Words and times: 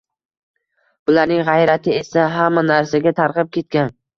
Bularning 1.09 1.43
g‘ayrati 1.51 1.95
esa 1.99 2.27
hamma 2.39 2.67
narsaga 2.73 3.17
tarqab 3.21 3.57
ketgan. 3.59 3.97